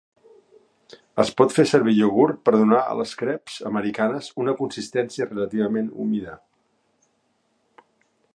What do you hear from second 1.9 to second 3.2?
iogurt per donar a les